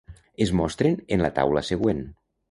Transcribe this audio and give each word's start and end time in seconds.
Es 0.45 0.53
mostren 0.59 0.97
en 1.17 1.25
la 1.25 1.29
taula 1.35 1.63
següent. 1.69 2.01